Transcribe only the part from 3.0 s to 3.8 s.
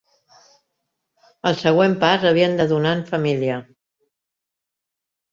família.